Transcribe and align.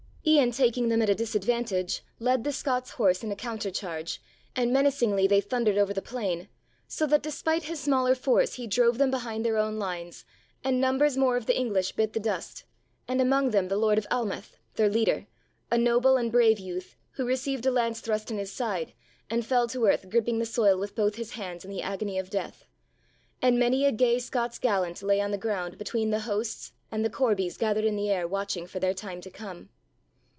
Ian 0.23 0.51
taking 0.51 0.89
them 0.89 1.01
at 1.01 1.09
a 1.09 1.15
disadvantage 1.15 2.03
led 2.19 2.43
the 2.43 2.51
Scots' 2.51 2.91
horse 2.91 3.23
in 3.23 3.31
a 3.31 3.35
counter 3.35 3.71
charge 3.71 4.21
and 4.55 4.71
menacingly 4.71 5.25
they 5.25 5.41
thundered 5.41 5.79
over 5.79 5.95
the 5.95 6.01
plain, 6.01 6.47
so 6.87 7.07
that 7.07 7.23
despite 7.23 7.63
his 7.63 7.79
smaller 7.79 8.13
force 8.13 8.53
he 8.53 8.67
drove 8.67 8.99
them 8.99 9.09
behind 9.09 9.43
their 9.43 9.57
own 9.57 9.79
lines 9.79 10.23
and 10.63 10.79
numbers 10.79 11.17
more 11.17 11.37
of 11.37 11.47
the 11.47 11.57
English 11.57 11.93
bit 11.93 12.13
the 12.13 12.19
dust 12.19 12.65
and 13.07 13.19
among 13.19 13.49
them 13.49 13.67
the 13.67 13.77
Lord 13.77 13.97
of 13.97 14.05
Almouth, 14.11 14.57
their 14.75 14.87
leader, 14.89 15.25
a 15.71 15.77
noble 15.79 16.17
and 16.17 16.31
brave 16.31 16.59
youth 16.59 16.95
who 17.13 17.25
received 17.25 17.65
a 17.65 17.71
lance 17.71 17.99
thrust 17.99 18.29
in 18.29 18.37
his 18.37 18.51
side 18.51 18.93
and 19.27 19.43
fell 19.43 19.67
to 19.69 19.87
earth 19.87 20.07
gripping 20.07 20.37
the 20.37 20.45
soil 20.45 20.77
with 20.77 20.93
both 20.95 21.15
his 21.15 21.31
hands 21.31 21.65
in 21.65 21.71
the 21.71 21.81
agony 21.81 22.19
of 22.19 22.29
death. 22.29 22.65
And 23.41 23.57
many 23.57 23.85
a 23.85 23.91
gay 23.91 24.19
Scots 24.19 24.59
gallant 24.59 25.01
lay 25.01 25.19
on 25.19 25.31
the 25.31 25.37
ground 25.39 25.79
between 25.79 26.11
the 26.11 26.19
hosts 26.19 26.73
and 26.91 27.03
the 27.03 27.09
corbies 27.09 27.57
gathered 27.57 27.85
in 27.85 27.95
the 27.95 28.11
air 28.11 28.27
watching 28.27 28.67
for 28.67 28.79
their 28.79 28.93
time 28.93 29.19
to 29.21 29.31
come. 29.31 29.69